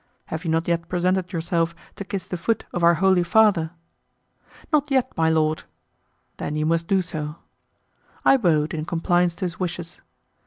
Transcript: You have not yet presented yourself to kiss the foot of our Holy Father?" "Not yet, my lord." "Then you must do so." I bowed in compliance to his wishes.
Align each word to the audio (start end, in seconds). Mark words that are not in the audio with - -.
You 0.03 0.17
have 0.37 0.45
not 0.45 0.67
yet 0.67 0.89
presented 0.89 1.31
yourself 1.31 1.75
to 1.95 2.03
kiss 2.03 2.25
the 2.27 2.35
foot 2.35 2.65
of 2.73 2.83
our 2.83 2.95
Holy 2.95 3.21
Father?" 3.21 3.69
"Not 4.73 4.89
yet, 4.89 5.15
my 5.15 5.29
lord." 5.29 5.65
"Then 6.37 6.55
you 6.55 6.65
must 6.65 6.87
do 6.87 7.03
so." 7.03 7.35
I 8.25 8.37
bowed 8.37 8.73
in 8.73 8.85
compliance 8.85 9.35
to 9.35 9.45
his 9.45 9.59
wishes. 9.59 10.01